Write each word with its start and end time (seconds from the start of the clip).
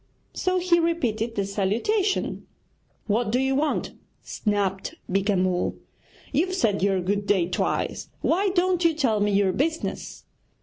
So 0.33 0.57
he 0.57 0.79
repeated 0.79 1.35
the 1.35 1.45
salutation. 1.45 2.47
'What 3.05 3.31
do 3.31 3.37
you 3.39 3.53
want?' 3.53 3.91
snapped 4.23 4.95
Beeka 5.07 5.35
Mull; 5.37 5.75
'you've 6.33 6.55
said 6.55 6.81
your 6.81 6.99
"good 7.01 7.27
day" 7.27 7.47
twice, 7.47 8.09
why 8.21 8.49
don't 8.49 8.83
you 8.83 8.95
tell 8.95 9.19
me 9.19 9.31
your 9.31 9.51
business?' 9.53 10.23